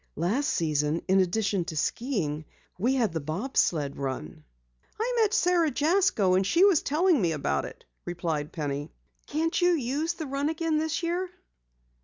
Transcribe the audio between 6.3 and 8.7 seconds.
and she was telling me about it," replied